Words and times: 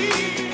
You. 0.00 0.49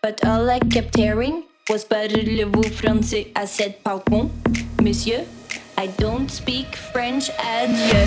But 0.00 0.24
all 0.24 0.48
I 0.48 0.60
kept 0.60 0.96
hearing 0.96 1.42
was 1.68 1.84
parlez-vous 1.84 2.70
français? 2.70 3.32
I 3.34 3.46
said, 3.46 3.82
pardon, 3.82 4.30
monsieur, 4.80 5.26
I 5.76 5.88
don't 5.98 6.30
speak 6.30 6.76
French, 6.76 7.30
adieu. 7.40 8.06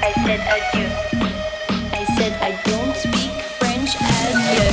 I 0.00 0.12
said 0.24 0.40
adieu. 0.48 0.88
I 1.92 2.04
said 2.16 2.32
I 2.40 2.56
don't 2.64 2.96
speak 2.96 3.36
French, 3.60 3.96
adieu. 4.00 4.72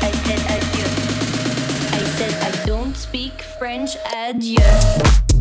I 0.00 0.10
said 0.24 0.42
adieu. 0.54 0.88
I 1.92 2.02
said 2.16 2.32
I 2.40 2.64
don't 2.64 2.96
speak 2.96 3.42
French, 3.58 3.96
adieu. 4.16 5.33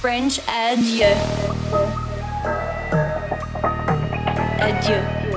French 0.00 0.40
adieu. 0.46 1.08
Adieu. 4.60 5.27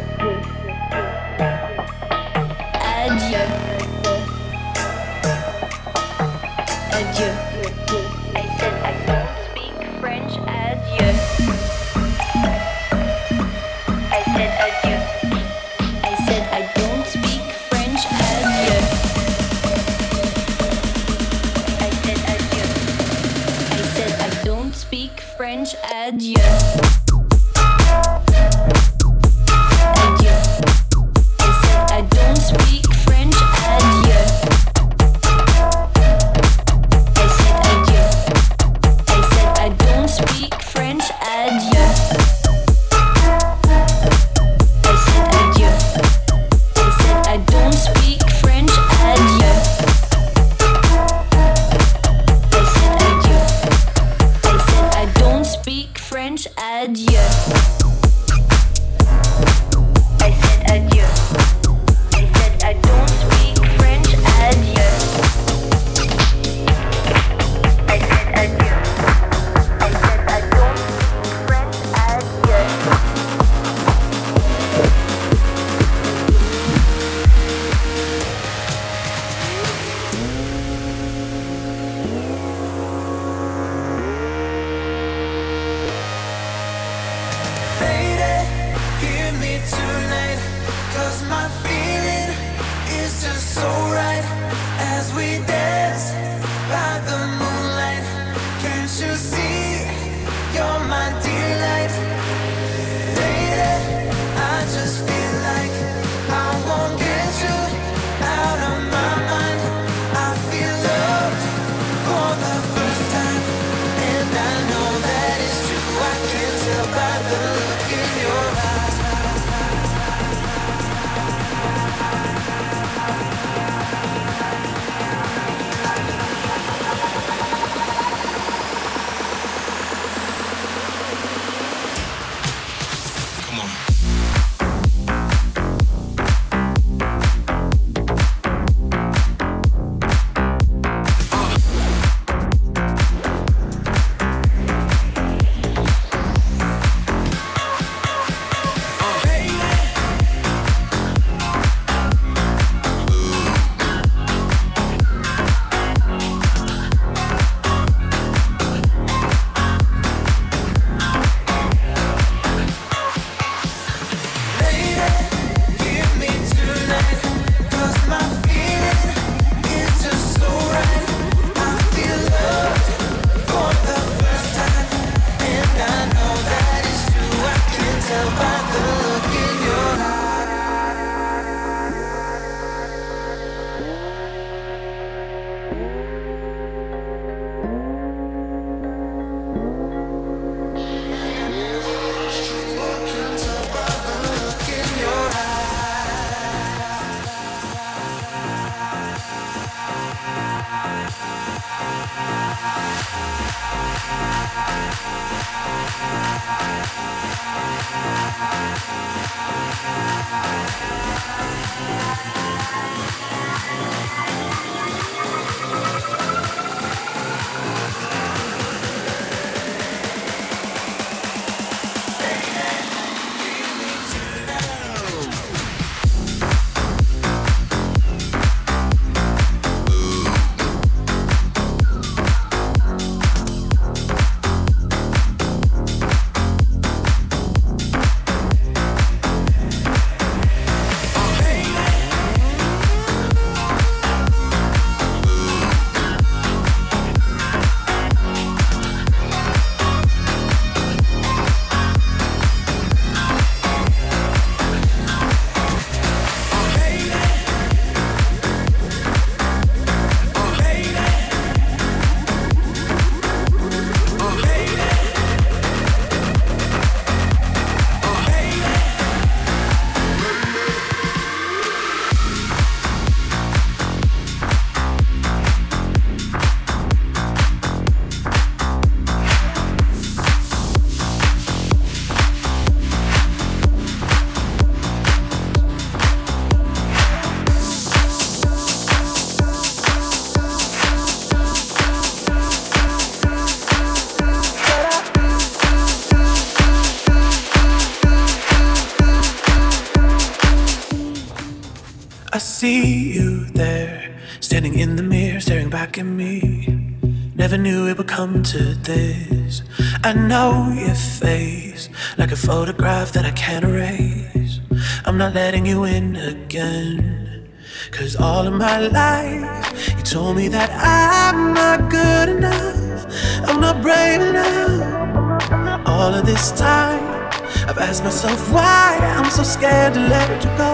See 302.41 303.13
you 303.13 303.45
there, 303.45 304.17
standing 304.39 304.77
in 304.79 304.95
the 304.95 305.03
mirror, 305.03 305.39
staring 305.39 305.69
back 305.69 305.97
at 305.97 306.05
me. 306.05 306.95
Never 307.35 307.57
knew 307.57 307.87
it 307.87 307.97
would 307.97 308.07
come 308.07 308.41
to 308.43 308.73
this. 308.73 309.61
I 310.03 310.13
know 310.13 310.73
your 310.75 310.95
face, 310.95 311.89
like 312.17 312.31
a 312.31 312.35
photograph 312.35 313.11
that 313.13 313.25
I 313.25 313.31
can't 313.31 313.63
erase. 313.65 314.59
I'm 315.05 315.17
not 315.17 315.35
letting 315.35 315.65
you 315.65 315.83
in 315.83 316.15
again. 316.15 317.47
Cause 317.91 318.15
all 318.15 318.47
of 318.47 318.53
my 318.53 318.79
life, 318.79 319.97
you 319.97 320.03
told 320.03 320.35
me 320.35 320.47
that 320.47 320.71
I'm 320.71 321.53
not 321.53 321.91
good 321.91 322.29
enough. 322.29 323.05
I'm 323.47 323.59
not 323.61 323.81
brave 323.81 324.21
enough. 324.21 325.87
All 325.87 326.13
of 326.13 326.25
this 326.25 326.51
time, 326.51 327.20
I've 327.67 327.77
asked 327.77 328.03
myself 328.03 328.51
why 328.51 328.97
I'm 329.17 329.29
so 329.29 329.43
scared 329.43 329.93
to 329.93 329.99
let 329.99 330.43
you 330.43 330.49
go. 330.57 330.71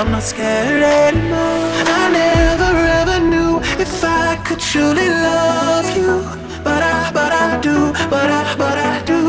I'm 0.00 0.10
not 0.10 0.22
scared 0.22 0.82
anymore. 0.82 1.66
I 2.00 2.10
never 2.10 2.72
ever 3.00 3.18
knew 3.32 3.60
if 3.78 4.02
I 4.02 4.36
could 4.46 4.60
truly 4.60 5.08
love 5.08 5.88
you, 5.96 6.22
but 6.64 6.82
I, 6.82 7.10
but 7.12 7.32
I 7.32 7.60
do, 7.60 7.92
but 8.08 8.30
I, 8.30 8.54
but 8.56 8.78
I 8.78 9.02
do. 9.04 9.19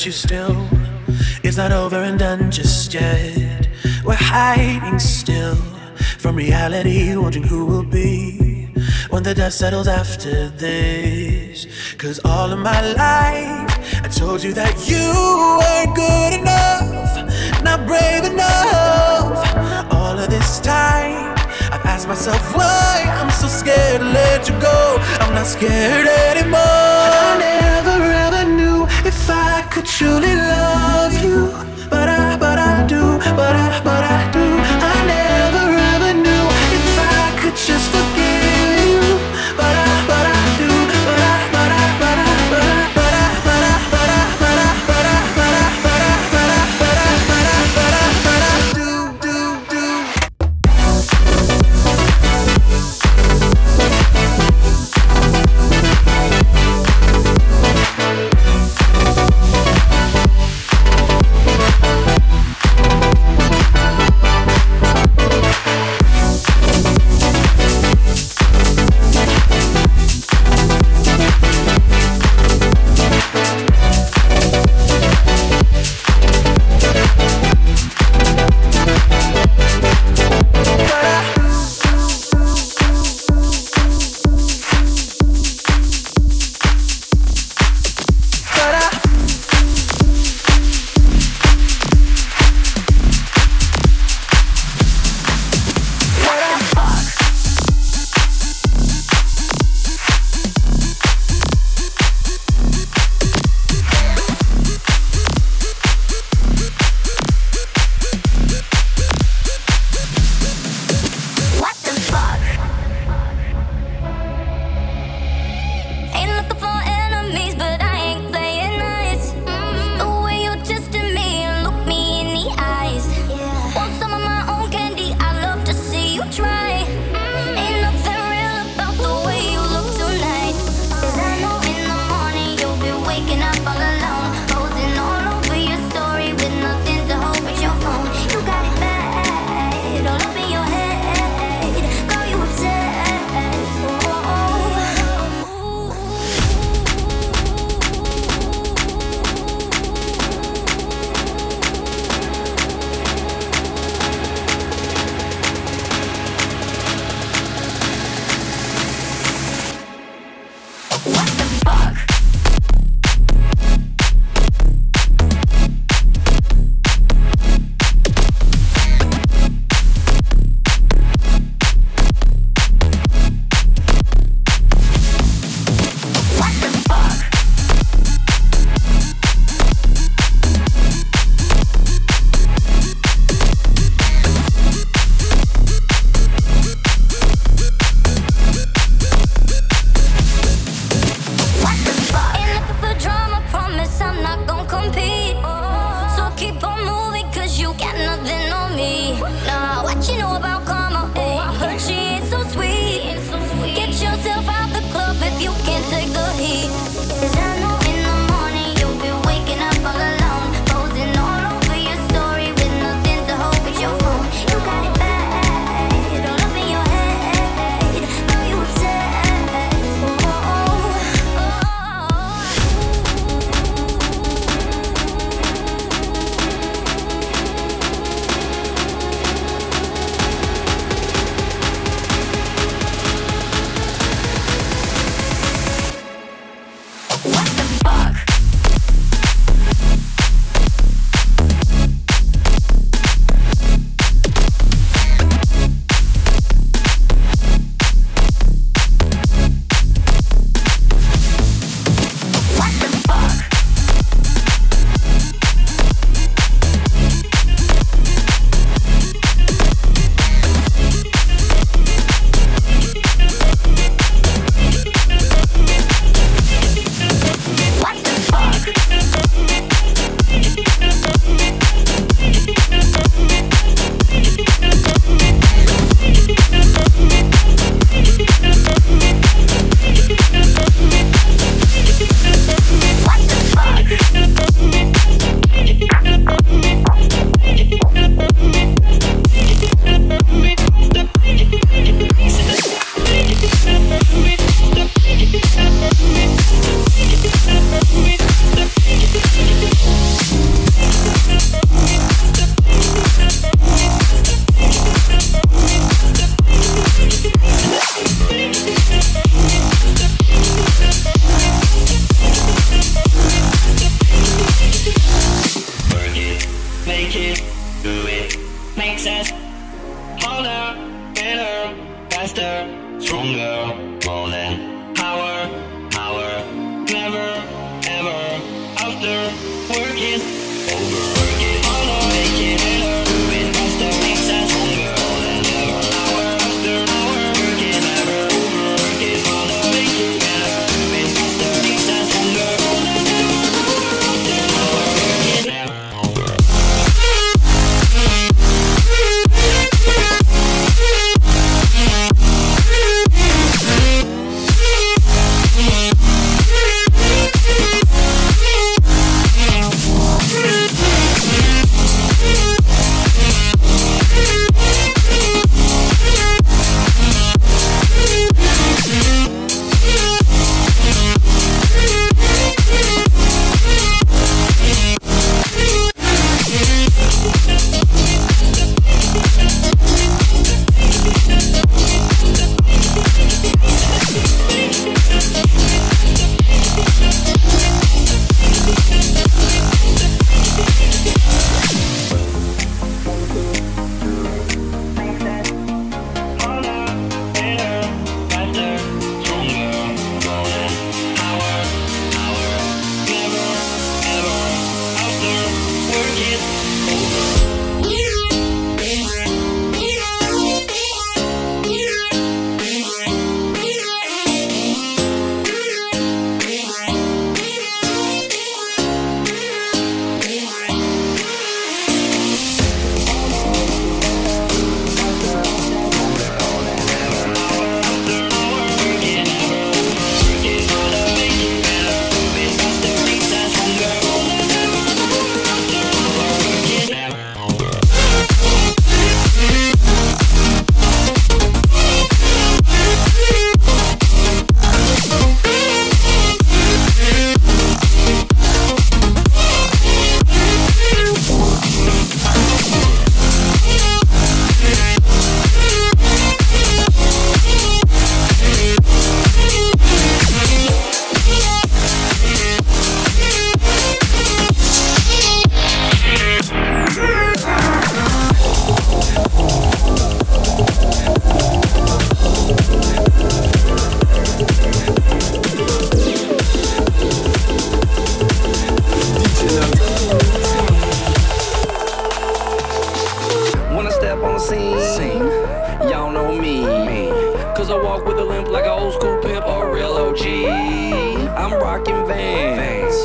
Hurts 0.00 0.06
you 0.06 0.12
still. 0.12 0.68
It's 1.42 1.56
not 1.56 1.72
over 1.72 1.96
and 1.96 2.18
done 2.18 2.50
just 2.50 2.94
yet. 2.94 3.68
We're 4.04 4.14
hiding 4.14 4.98
still 4.98 5.56
from 6.18 6.36
reality, 6.36 7.14
wondering 7.16 7.44
who 7.44 7.66
will 7.66 7.84
be 7.84 8.68
when 9.10 9.22
the 9.22 9.34
dust 9.34 9.58
settles 9.58 9.88
after 9.88 10.48
this. 10.50 11.66
Cause 11.98 12.18
all 12.24 12.50
of 12.50 12.58
my 12.60 12.80
life, 12.80 14.04
I 14.04 14.08
told 14.08 14.42
you 14.42 14.54
that 14.54 14.74
you 14.88 15.06
weren't 15.60 15.94
good 15.94 16.32
enough, 16.40 17.62
not 17.62 17.86
brave 17.86 18.24
enough. 18.24 19.92
All 19.92 20.18
of 20.18 20.30
this 20.30 20.60
time, 20.60 21.34
I've 21.72 21.84
asked 21.84 22.08
myself 22.08 22.56
why 22.56 23.04
I'm 23.06 23.30
so 23.30 23.48
scared 23.48 24.00
to 24.00 24.06
let 24.06 24.48
you 24.48 24.58
go. 24.60 24.96
I'm 25.20 25.34
not 25.34 25.46
scared 25.46 26.06
anymore. 26.06 27.69
If 29.06 29.30
I 29.30 29.62
could 29.70 29.86
truly 29.86 30.34
love 30.34 31.14
you, 31.24 31.69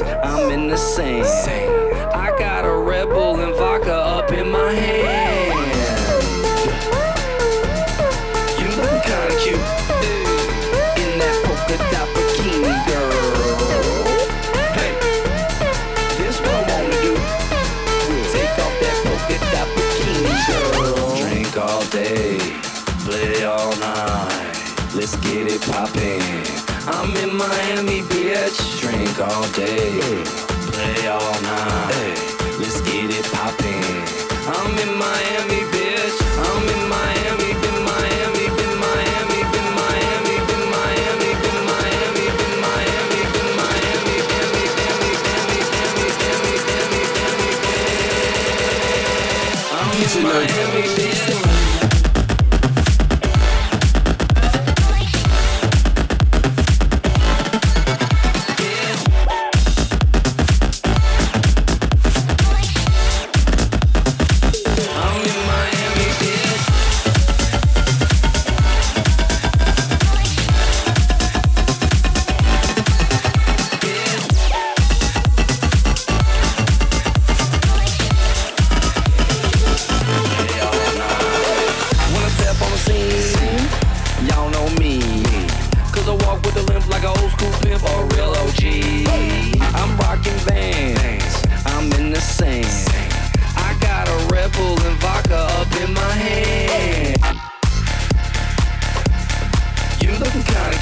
I'm 0.01 0.51
in 0.51 0.67
the 0.67 0.77
sand. 0.77 1.25
I 2.13 2.37
got 2.37 2.65
a 2.65 2.75
Red 2.75 3.07
Bull 3.09 3.39
and 3.39 3.55
vodka 3.55 3.93
up 3.93 4.31
in 4.31 4.49
my 4.51 4.73
hand. 4.73 5.71
You 8.59 8.67
look 8.81 9.03
kinda 9.03 9.35
cute 9.39 9.65
in 11.01 11.11
that 11.19 11.35
polka 11.45 11.77
dot 11.91 12.07
bikini, 12.15 12.75
girl. 12.87 14.03
Hey, 14.75 14.93
this 16.17 16.39
what 16.41 16.51
I 16.51 16.61
wanna 16.71 16.97
do. 17.01 17.13
Take 18.33 18.55
off 18.63 18.75
that 18.83 18.97
polka 19.05 19.37
dot 19.53 19.67
bikini, 19.75 20.35
girl. 20.49 21.15
Drink 21.21 21.57
all 21.57 21.83
day, 21.85 22.37
play 23.05 23.45
all 23.45 23.73
night. 23.77 24.55
Let's 24.93 25.15
get 25.17 25.47
it 25.47 25.61
poppin'. 25.61 26.64
I'm 26.87 27.15
in 27.17 27.35
Miami, 27.35 28.01
bitch. 28.01 28.79
Drink 28.79 29.19
all 29.19 29.47
day, 29.53 30.23
play 30.71 31.07
all 31.07 31.41
night. 31.41 32.19
Let's 32.59 32.79
get 32.81 33.09
it 33.09 33.25
poppin'. 33.33 34.05
I'm 34.47 34.77
in 34.77 34.97
Miami. 34.97 35.54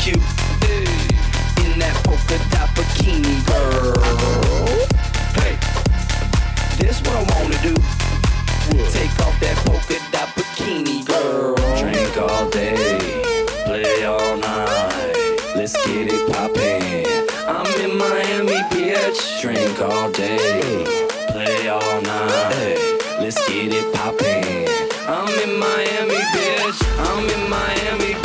cute 0.03 0.17
in 1.63 1.79
that 1.79 1.95
polka 2.03 2.35
dot 2.51 2.67
bikini, 2.75 3.39
girl. 3.47 3.95
Hey, 5.39 5.55
this 6.75 6.99
what 7.03 7.15
I 7.15 7.23
wanna 7.31 7.55
do. 7.63 7.73
Take 8.91 9.15
off 9.23 9.39
that 9.39 9.55
polka 9.63 9.95
dot 10.11 10.27
bikini, 10.35 11.05
girl. 11.07 11.55
Drink 11.79 12.17
all 12.17 12.49
day, 12.49 13.23
play 13.63 14.03
all 14.03 14.35
night. 14.35 15.15
Let's 15.55 15.71
get 15.85 16.11
it 16.11 16.23
poppin'. 16.33 17.07
I'm 17.47 17.71
in 17.79 17.97
Miami, 17.97 18.59
bitch. 18.75 19.39
Drink 19.41 19.79
all 19.79 20.11
day, 20.11 20.83
play 21.31 21.69
all 21.69 22.01
night. 22.01 22.77
Let's 23.21 23.39
get 23.47 23.71
it 23.71 23.87
poppin'. 23.95 24.67
I'm 25.07 25.31
in 25.43 25.57
Miami, 25.57 26.19
bitch. 26.35 26.79
I'm 27.07 27.23
in 27.35 27.49
Miami. 27.49 28.22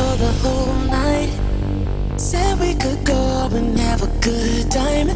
for 0.00 0.16
the 0.24 0.32
whole 0.42 0.80
night. 1.02 1.32
Said 2.16 2.58
we 2.58 2.72
could 2.82 3.04
go 3.04 3.48
and 3.58 3.78
have 3.78 4.02
a 4.02 4.10
good 4.28 4.70
time. 4.70 5.08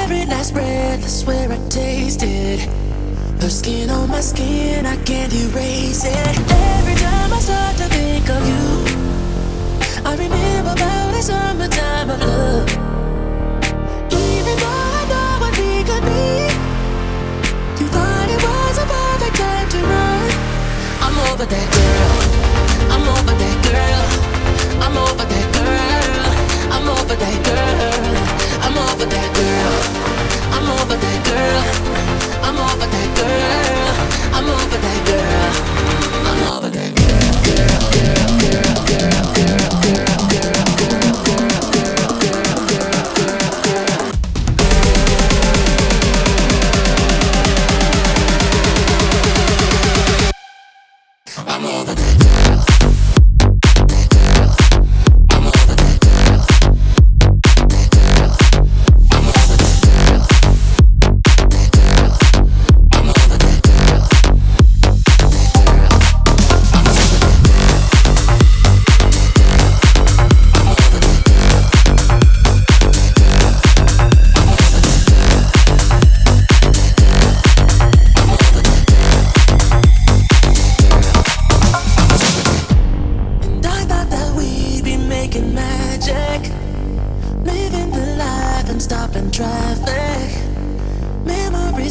Every 0.00 0.24
last 0.32 0.52
breath, 0.54 1.02
I 1.08 1.10
swear 1.20 1.52
I 1.52 1.58
tasted. 1.68 2.60
Her 3.42 3.50
skin 3.60 3.90
on 3.90 4.08
my 4.08 4.20
skin, 4.20 4.86
I 4.86 4.96
can't 5.08 5.32
erase 5.44 6.04
it. 6.04 6.34
Every 6.76 6.96
time 7.06 7.30
I 7.38 7.40
start 7.48 7.74
to 7.80 7.86
think 7.96 8.26
of 8.36 8.40
you, 8.50 8.64
I 10.08 10.12
remember 10.24 10.72
about 10.76 11.14
a 11.20 11.22
summertime 11.30 12.08
of 12.14 12.20
love. 12.20 12.68
Even 14.28 14.54
though 14.62 14.84
I 15.00 15.02
know 15.12 15.30
what 15.42 15.52
we 15.60 15.72
could 15.88 16.04
be, 16.12 16.28
you 17.80 17.86
thought 17.94 18.28
it 18.34 18.40
was 18.48 18.76
a 18.84 18.86
perfect 18.96 19.36
time 19.44 19.68
to 19.74 19.80
run. 19.92 20.28
I'm 21.04 21.16
over 21.28 21.46
that 21.54 21.68
girl. 21.76 22.18
I'm 22.94 23.06
over 23.16 23.34
that 23.40 23.47
girl, 24.88 26.24
I'm 26.72 26.88
over 26.88 27.16
they 27.16 27.36
girl, 27.44 28.14
I'm 28.64 28.78
over 28.78 29.06
their 29.06 29.28
girl, 29.34 29.82
I'm 30.54 30.68
over 30.68 30.96
they 30.96 31.18
girl, 35.10 35.48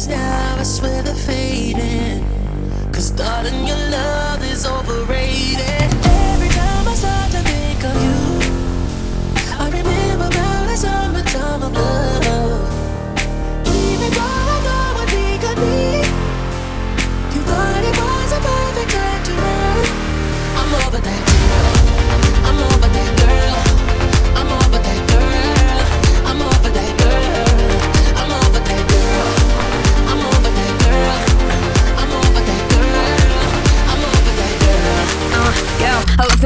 now, 0.08 0.56
I 0.58 0.62
swear 0.62 1.02
they're 1.02 1.14
fading. 1.14 2.24
Cause 2.92 3.10
darling, 3.10 3.66
your 3.66 3.87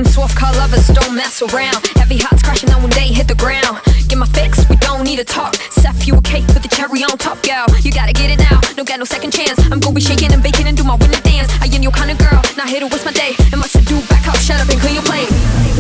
Love 0.03 0.15
soft 0.15 0.37
car 0.37 0.53
lovers, 0.55 0.89
don't 0.89 1.15
mess 1.15 1.43
around. 1.43 1.87
Heavy 1.95 2.19
hearts 2.19 2.43
crashing 2.43 2.71
out 2.71 2.83
when 2.83 2.91
they 2.91 3.07
hit 3.07 3.29
the 3.29 3.37
ground. 3.37 3.79
Get 4.09 4.19
my 4.19 4.27
fix, 4.27 4.69
we 4.69 4.75
don't 4.77 5.05
need 5.05 5.19
to 5.19 5.25
talk. 5.25 5.55
Seth, 5.71 6.09
you 6.09 6.17
a 6.17 6.23
cake 6.23 6.47
with 6.49 6.63
the 6.63 6.69
cherry 6.69 7.05
on 7.05 7.17
top, 7.19 7.41
girl. 7.45 7.67
You 7.83 7.93
gotta 7.93 8.13
get 8.13 8.31
it 8.31 8.39
now, 8.39 8.61
no 8.77 8.83
got 8.83 8.99
no 8.99 9.05
second 9.05 9.33
chance. 9.33 9.59
I'm 9.71 9.79
gonna 9.79 9.95
be 9.95 10.01
shaking 10.01 10.33
and 10.33 10.43
baking 10.43 10.67
and 10.67 10.77
do 10.77 10.83
my 10.83 10.97
winning 10.97 11.21
dance. 11.23 11.53
I 11.61 11.67
ain't 11.67 11.83
your 11.83 11.93
kind 11.93 12.11
of 12.11 12.19
girl, 12.19 12.43
not 12.57 12.69
here 12.69 12.81
to 12.81 12.89
waste 12.89 13.05
my 13.05 13.13
day. 13.13 13.35
And 13.53 13.61
much 13.61 13.73
to 13.73 13.83
do, 13.83 14.01
back 14.09 14.27
up, 14.27 14.37
shut 14.37 14.61
up 14.61 14.69
and 14.69 14.81
clean 14.81 14.95
your 14.95 15.05
plate. 15.05 15.72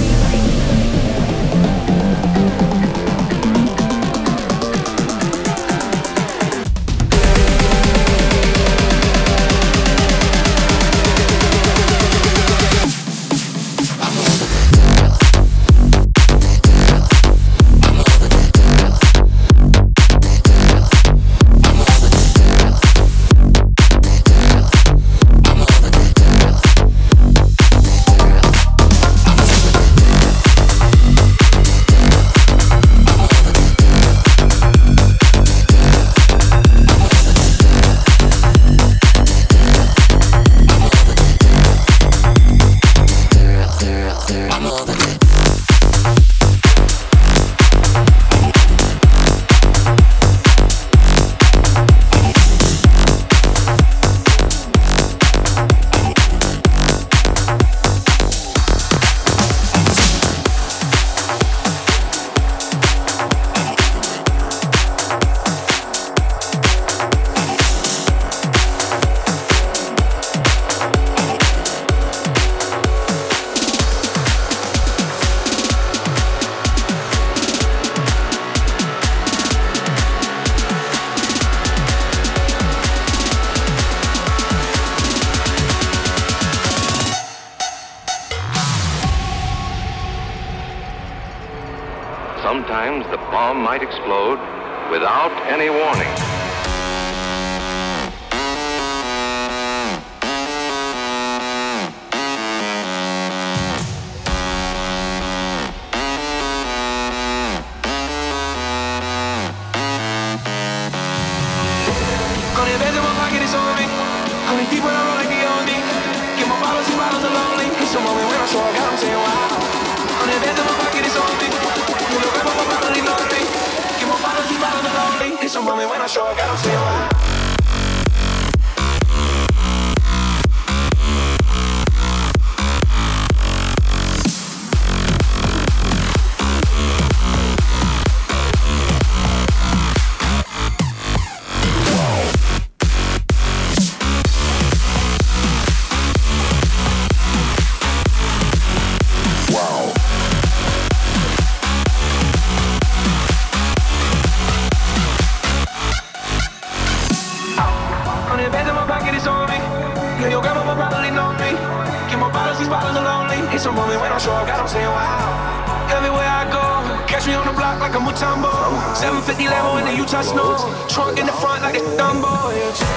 switch. 172.72 172.88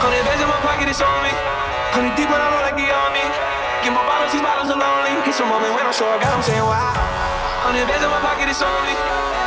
Hundred 0.00 0.22
bands 0.24 0.42
in 0.42 0.48
my 0.48 0.60
pocket, 0.60 0.88
it's 0.88 1.00
on 1.00 1.18
me. 1.24 1.32
Hundred 1.96 2.12
deep 2.16 2.28
when 2.28 2.40
I 2.40 2.48
roll 2.52 2.64
like 2.64 2.76
the 2.76 2.88
army. 2.92 3.24
Get 3.80 3.92
my 3.92 4.04
bottles, 4.04 4.32
these 4.32 4.44
bottles 4.44 4.68
are 4.68 4.80
lonely. 4.80 5.12
It's 5.24 5.40
a 5.40 5.46
moment 5.46 5.72
when 5.72 5.84
I'm 5.84 5.92
up, 5.92 6.02
I 6.02 6.16
got, 6.20 6.32
I'm 6.36 6.44
saying 6.44 6.64
wow. 6.64 6.92
Hundred 7.64 7.88
bands 7.88 8.04
in 8.04 8.10
my 8.10 8.20
pocket, 8.20 8.48
it's 8.48 8.60
on 8.60 8.80
me. 8.84 8.94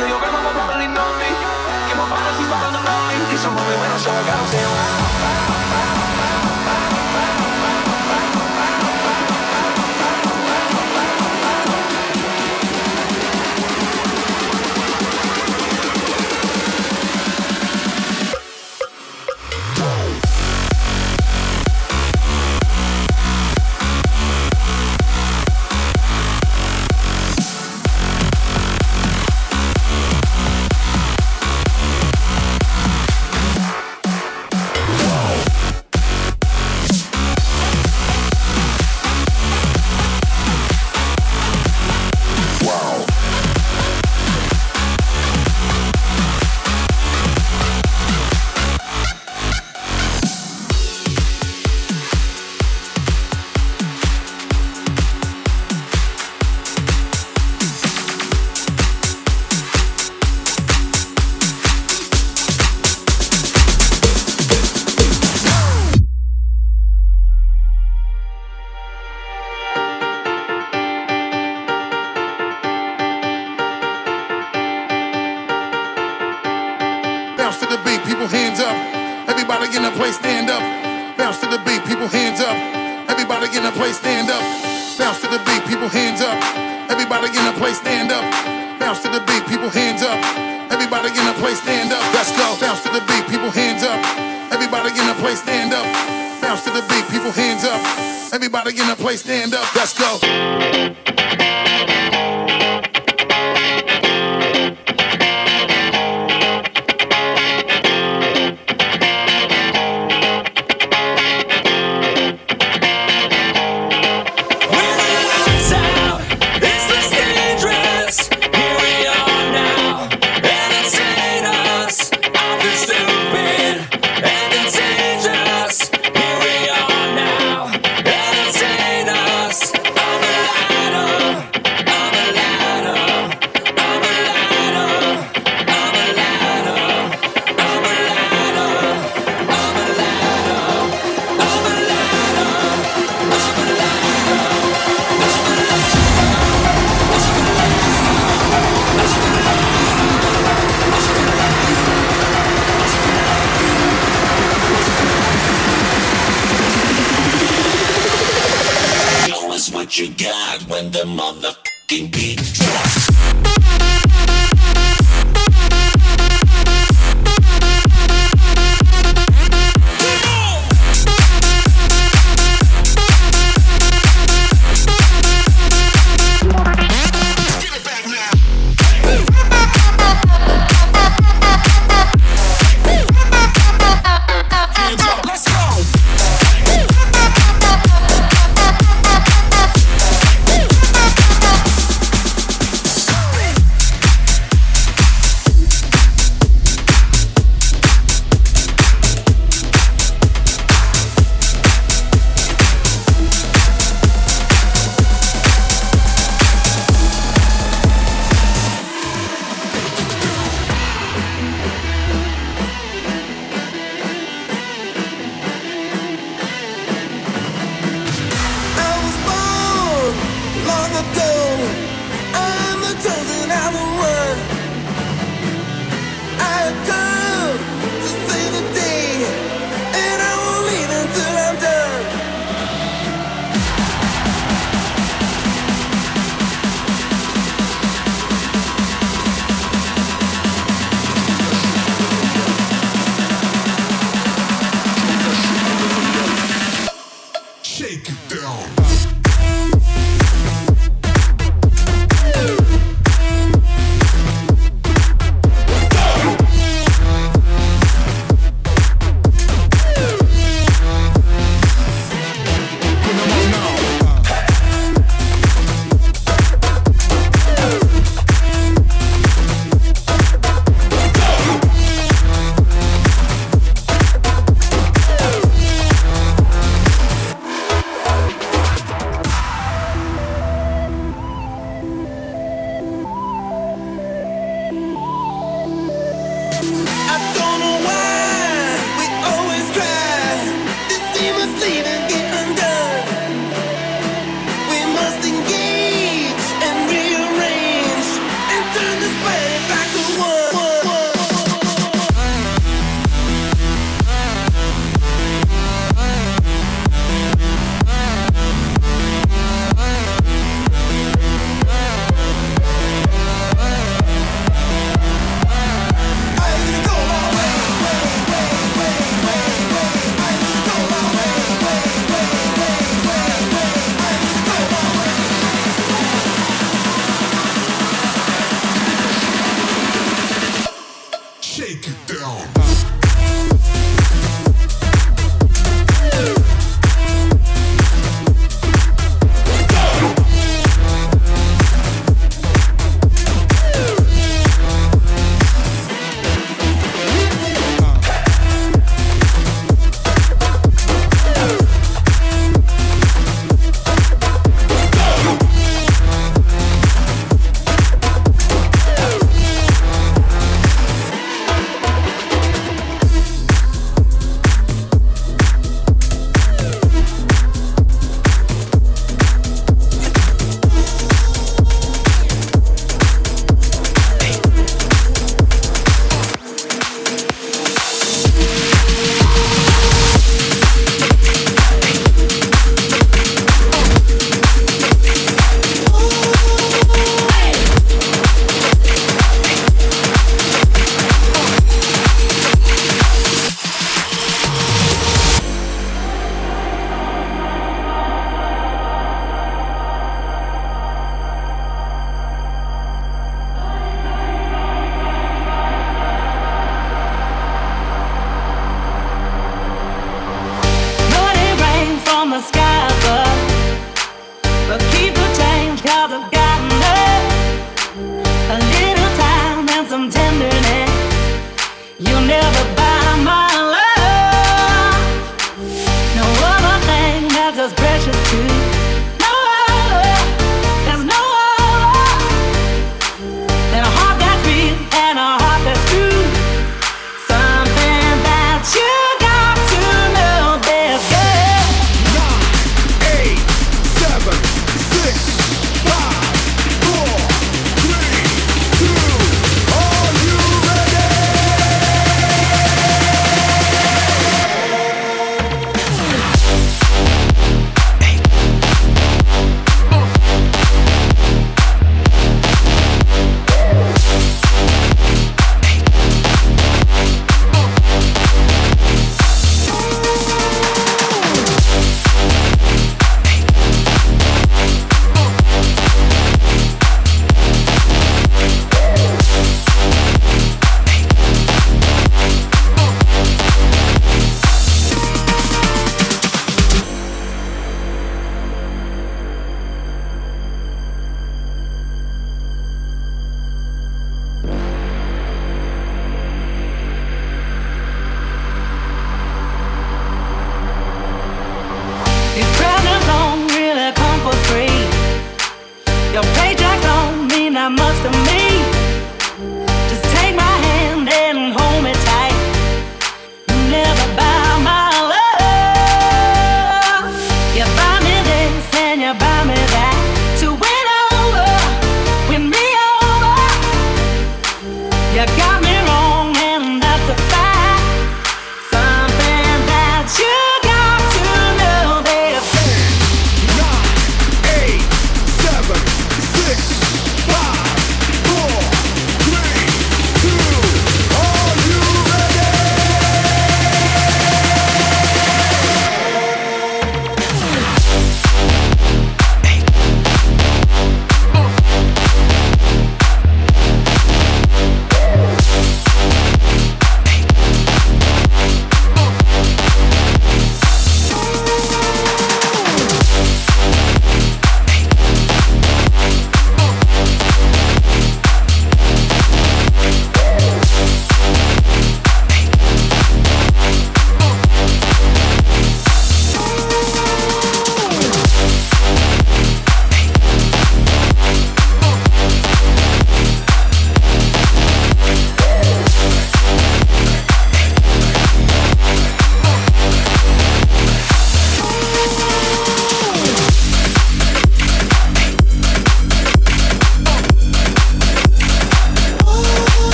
Know 0.00 0.08
your 0.08 0.20
grandma 0.20 0.40
will 0.40 0.56
probably 0.56 0.88
know 0.88 1.10
me. 1.20 1.30
Get 1.88 1.96
my 1.96 2.08
bottles, 2.08 2.36
these 2.40 2.50
bottles 2.50 2.74
are 2.76 2.84
lonely. 2.84 3.16
It's 3.34 3.44
a 3.44 3.50
moment 3.52 3.76
when 3.76 3.90
I'm 3.92 4.00
up, 4.00 4.08
I 4.08 4.22
got, 4.24 4.36
I'm 4.40 4.48
saying 4.48 4.70
why, 4.72 4.88
wow. 5.20 5.57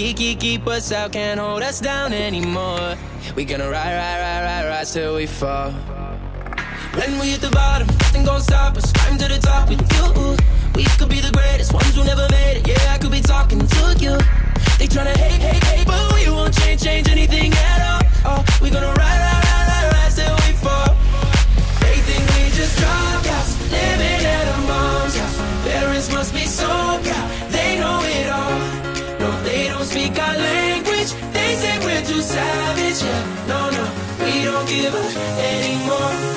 Wanna 0.00 0.14
keep, 0.14 0.66
us 0.66 0.92
out, 0.92 1.12
can't 1.12 1.38
hold 1.38 1.62
us 1.62 1.78
down 1.78 2.14
anymore. 2.14 2.96
We 3.36 3.44
gonna 3.44 3.68
ride, 3.68 3.92
ride, 3.92 4.20
ride, 4.20 4.44
ride, 4.44 4.68
ride 4.70 4.86
till 4.86 5.16
we 5.16 5.26
fall. 5.26 5.72
When 6.96 7.18
we 7.20 7.32
hit 7.32 7.42
the 7.42 7.50
bottom, 7.50 7.86
nothing 7.86 8.24
gonna 8.24 8.40
stop 8.40 8.78
us. 8.78 8.90
Climb 8.92 9.18
to 9.18 9.28
the 9.28 9.38
top 9.38 9.68
with 9.68 9.80
you. 9.92 10.36
We 10.74 10.84
could 10.96 11.10
be 11.10 11.20
the 11.20 11.30
greatest 11.32 11.74
ones 11.74 11.94
who 11.94 12.02
never 12.04 12.26
made 12.30 12.56
it. 12.56 12.68
Yeah, 12.68 12.94
I 12.94 12.96
could 12.96 13.10
be 13.10 13.20
talking 13.20 13.58
to 13.58 13.96
you. 14.00 14.16
They 14.78 14.88
tryna 14.88 15.14
hate, 15.18 15.42
hate, 15.42 15.64
hate, 15.64 15.86
but 15.86 16.14
we 16.14 16.30
won't 16.30 16.54
change, 16.54 16.82
change 16.82 17.06
anything 17.10 17.52
at 17.52 17.80
all. 18.24 18.38
Oh, 18.38 18.58
we 18.62 18.70
gonna 18.70 18.94
ride, 18.94 19.19
speak 30.00 30.18
our 30.18 30.36
language, 30.36 31.12
they 31.32 31.54
say 31.56 31.78
we're 31.84 32.04
too 32.04 32.22
savage. 32.22 33.02
Yeah, 33.02 33.46
no, 33.48 33.70
no, 33.70 33.84
we 34.24 34.44
don't 34.44 34.66
give 34.68 34.94
up 34.94 35.16
anymore. 35.38 36.29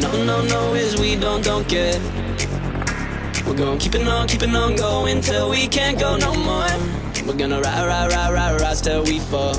Know, 0.00 0.24
no, 0.24 0.42
no, 0.44 0.74
is 0.74 0.96
we 1.00 1.16
don't, 1.16 1.42
don't 1.42 1.66
get. 1.66 2.00
We're 3.44 3.56
gonna 3.56 3.78
keep 3.78 3.96
it 3.96 4.06
on, 4.06 4.28
keep 4.28 4.42
it 4.42 4.54
on 4.54 4.76
going 4.76 5.20
till 5.20 5.50
we 5.50 5.66
can't 5.66 5.98
go 5.98 6.16
no 6.16 6.34
more. 6.34 6.70
We're 7.26 7.34
gonna 7.34 7.60
ride, 7.60 7.86
ride, 7.86 8.12
ride, 8.12 8.32
ride, 8.32 8.60
rise 8.60 8.80
till 8.80 9.02
we 9.02 9.18
fall. 9.18 9.56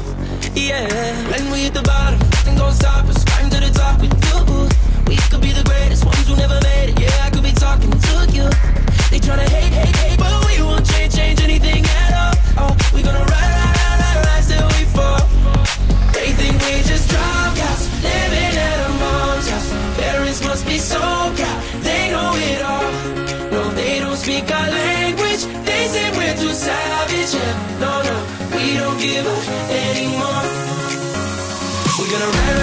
Yeah, 0.55 0.87
when 1.29 1.51
we 1.51 1.63
hit 1.63 1.73
the 1.73 1.81
bottom, 1.81 2.19
nothing 2.19 2.55
gonna 2.55 2.73
stop 2.73 3.05
us. 3.07 3.23
Climb 3.25 3.49
to 3.49 3.59
the 3.59 3.69
top 3.73 3.99
with 3.99 4.13
you. 4.13 4.69
We 5.09 5.17
could 5.29 5.41
be 5.41 5.51
the 5.51 5.63
greatest 5.63 6.05
ones 6.05 6.25
who 6.25 6.37
never 6.37 6.59
made 6.63 6.91
it. 6.91 6.99
Yeah, 6.99 7.25
I 7.25 7.29
could 7.31 7.43
be 7.43 7.51
talking 7.51 7.91
to 7.91 8.15
you. 8.31 8.47
They 9.11 9.19
tryna 9.19 9.49
hate, 9.49 9.73
hate, 9.73 9.95
hate, 9.97 10.19
but 10.19 10.45
we 10.47 10.63
won't 10.63 10.85
change, 10.89 11.15
change 11.15 11.41
anything 11.41 11.83
at 11.83 12.13
all. 12.15 12.69
Oh, 12.69 12.77
we 12.95 13.03
gonna 13.03 13.19
ride, 13.19 13.27
ride, 13.27 13.75
ride, 13.75 13.99
ride, 14.03 14.25
rise 14.25 14.47
till 14.47 14.67
we 14.79 14.85
fall. 14.95 15.19
They 16.13 16.31
think 16.31 16.55
we 16.63 16.79
just 16.87 17.11
give 28.99 29.25
up 29.25 29.47
anymore. 29.69 30.43
We're 31.97 32.11
gonna 32.11 32.31
ride, 32.31 32.58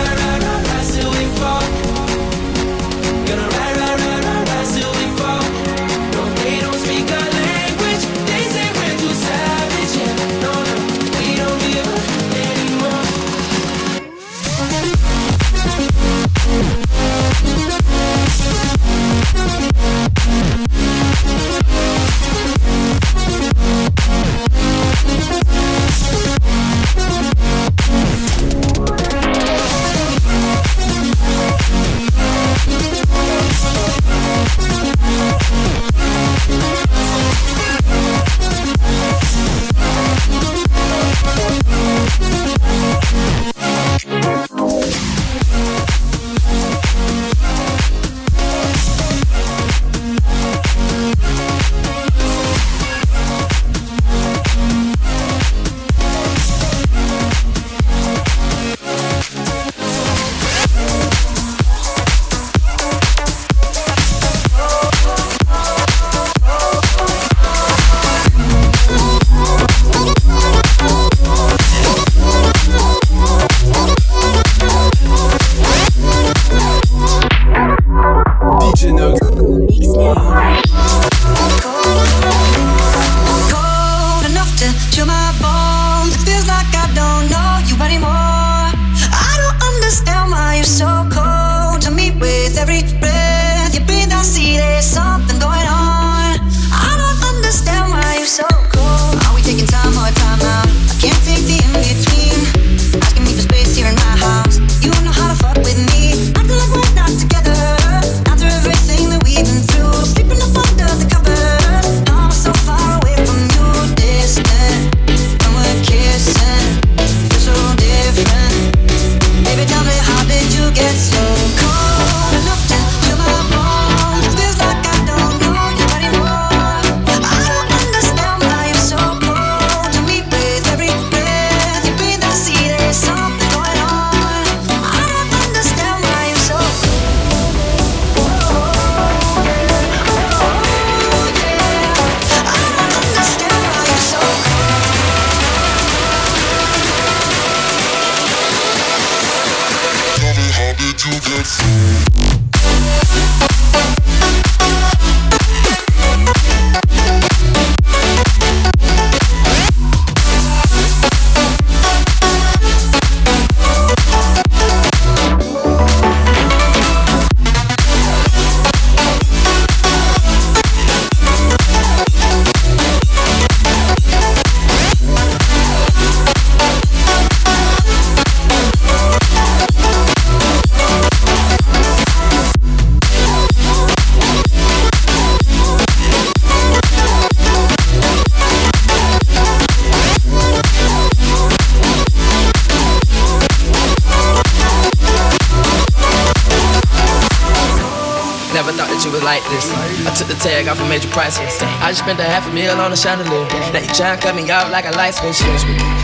tag 200.47 200.69
off 200.69 200.81
a 200.81 200.89
major 200.89 201.11
prices. 201.11 201.59
I 201.83 201.91
just 201.91 202.07
spent 202.07 202.21
a 202.21 202.25
half 202.25 202.47
a 202.47 202.53
meal 202.55 202.79
on 202.79 202.93
a 202.93 202.97
chandelier. 202.97 203.45
Now 203.75 203.83
you 203.83 203.91
tryna 203.91 204.21
cut 204.21 204.35
me 204.35 204.49
off 204.51 204.71
like 204.71 204.87
a 204.87 204.95
light 204.95 205.15
switch. 205.15 205.43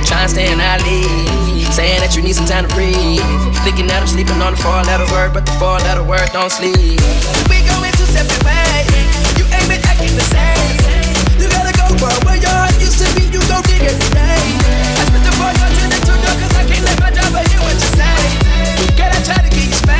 Tryna 0.05 0.29
stay 0.29 0.51
in 0.51 0.59
leave. 0.59 1.73
Saying 1.73 2.01
that 2.03 2.13
you 2.17 2.23
need 2.23 2.35
some 2.35 2.45
time 2.45 2.69
to 2.69 2.73
breathe. 2.75 3.23
Thinking 3.65 3.87
that 3.89 4.03
I'm 4.03 4.11
sleeping 4.11 4.37
on 4.43 4.53
the 4.53 4.61
four 4.61 4.83
letter 4.85 5.07
word, 5.15 5.33
but 5.33 5.47
the 5.47 5.55
four 5.57 5.79
letter 5.87 6.03
word 6.03 6.29
don't 6.35 6.51
sleep. 6.51 6.77
We 7.49 7.63
going 7.65 7.95
two 7.97 8.09
separate 8.11 8.43
ways. 8.45 9.15
You 9.39 9.47
ain't 9.49 9.69
been 9.71 9.81
acting 9.87 10.13
the 10.13 10.27
same. 10.27 11.41
You 11.41 11.49
gotta 11.49 11.73
go, 11.73 11.87
bro. 11.97 12.13
Where 12.27 12.37
your 12.37 12.53
heart 12.53 12.77
used 12.83 13.01
to 13.01 13.09
be, 13.17 13.31
you 13.31 13.41
go 13.49 13.63
dig 13.65 13.87
every 13.87 14.11
day. 14.13 14.43
I 14.99 15.03
spent 15.09 15.25
the 15.25 15.33
four 15.39 15.53
yards 15.55 15.79
in 15.81 15.89
the 15.89 16.01
two 16.05 16.19
cause 16.19 16.55
I 16.59 16.63
can't 16.69 16.85
let 16.85 16.99
my 17.01 17.11
job 17.15 17.33
hear 17.33 17.61
what 17.65 17.79
you 17.79 17.91
say. 17.97 18.19
Girl, 18.99 19.09
I 19.09 19.21
try 19.25 19.41
to 19.41 19.49
get 19.49 19.71
you 19.71 19.92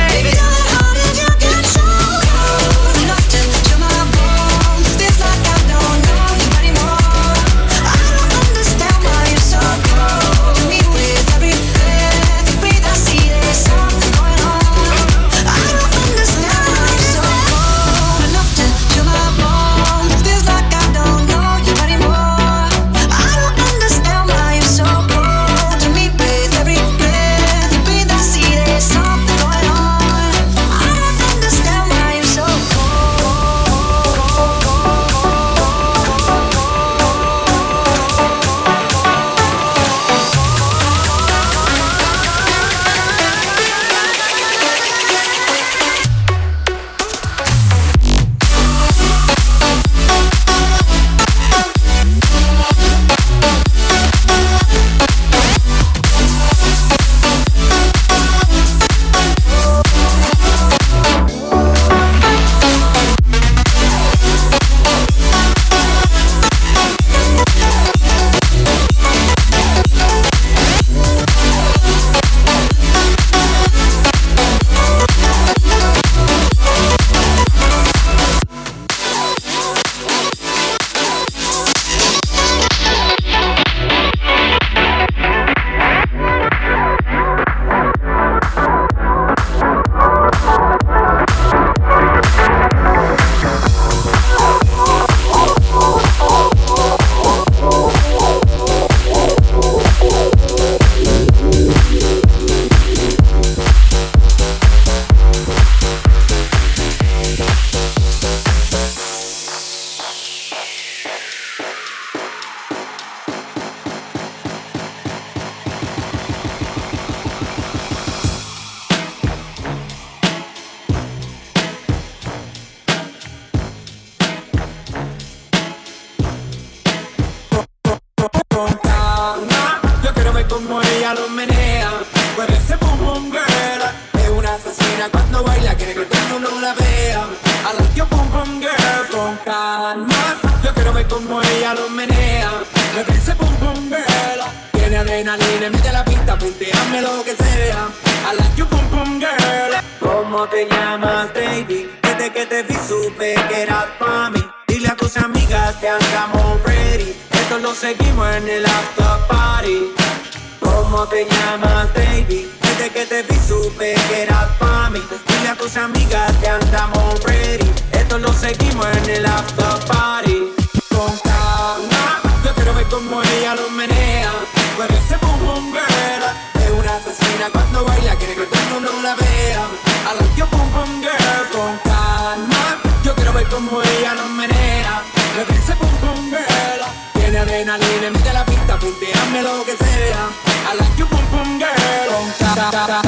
como 172.93 173.23
ella 173.23 173.55
lo 173.55 173.69
menea. 173.71 174.31
Parece 174.77 175.17
boom 175.17 175.71
girl. 175.71 176.23
Es 176.63 176.69
una 176.69 176.95
asesina 176.95 177.49
cuando 177.51 177.83
baila, 177.85 178.15
quiere 178.15 178.35
que 178.35 178.45
todo 178.45 178.59
el 178.61 178.69
mundo 178.73 178.91
la 179.01 179.15
vea. 179.15 179.65
A 180.07 180.13
la 180.13 180.35
que 180.35 180.43
boom 180.43 180.71
boom 180.73 181.01
girl 181.01 181.49
con 181.51 181.77
calma. 181.83 182.79
Yo 183.03 183.15
quiero 183.15 183.33
ver 183.33 183.47
como 183.47 183.81
ella 183.81 184.13
lo 184.13 184.29
menea. 184.29 185.01
Parece 185.35 185.73
boom 185.73 186.01
boom 186.01 186.29
girl. 186.29 186.81
Tiene 187.13 187.39
adrenalina, 187.39 188.11
mete 188.11 188.31
la 188.31 188.45
pista, 188.45 188.77
punteame 188.77 189.41
lo 189.41 189.65
que 189.65 189.75
sea. 189.75 190.29
A 190.69 190.75
la 190.75 190.85
que 190.95 191.03
boom 191.03 191.31
boom 191.31 191.57
girl 191.57 192.09
con 192.13 192.31
calma. 192.39 193.01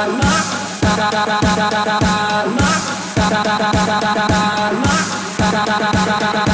Calma. 0.00 0.30
Calma. 5.38 6.47